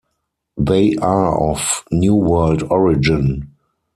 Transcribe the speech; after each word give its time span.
They 0.57 0.95
are 0.95 1.39
of 1.39 1.83
New 1.91 2.15
World 2.15 2.63
origin. 2.71 3.53